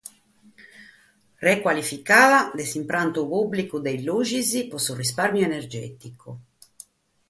Ricualificatzione 1.47 2.55
de 2.57 2.63
s'impiantu 2.69 3.21
pùblicu 3.33 3.75
de 3.83 3.91
is 3.97 4.03
lughes 4.07 4.49
pro 4.69 4.79
su 4.85 4.91
rispàrmiu 5.01 5.43
energèticu. 5.51 6.29